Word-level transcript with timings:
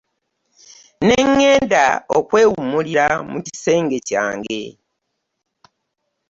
N'engenda 1.05 1.83
okwewummulira 2.17 3.05
mu 3.31 3.39
kisenge 3.45 3.97
kyange. 4.07 4.61